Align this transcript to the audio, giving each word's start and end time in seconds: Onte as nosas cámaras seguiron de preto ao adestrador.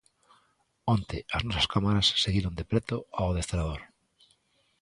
Onte 0.95 1.17
as 1.35 1.41
nosas 1.47 1.69
cámaras 1.73 2.07
seguiron 2.23 2.53
de 2.55 2.65
preto 2.71 2.95
ao 3.17 3.25
adestrador. 3.31 3.81